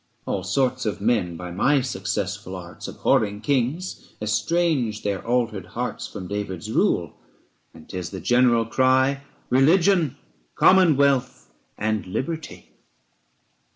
[0.25, 6.11] All sorts of men, by my successful arts Abhorring kings, estrange their altered hearts 290
[6.11, 7.13] From David's rule:
[7.71, 10.17] and 'tis the general cry, Religion,
[10.55, 12.71] commonwealth, and liberty.